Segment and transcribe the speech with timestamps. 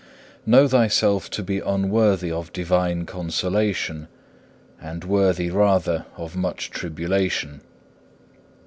[0.45, 0.51] 4.
[0.51, 4.07] Know thyself to be unworthy of divine consolation,
[4.81, 7.61] and worthy rather of much tribulation.